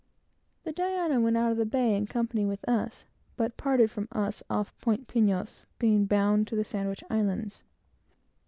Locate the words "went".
1.21-1.37